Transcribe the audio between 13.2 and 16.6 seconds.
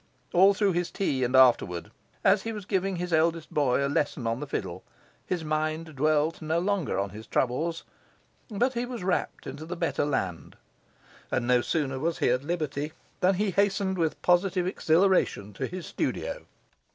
he hastened with positive exhilaration to his studio.